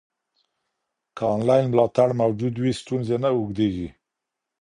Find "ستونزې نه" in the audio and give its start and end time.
2.81-3.29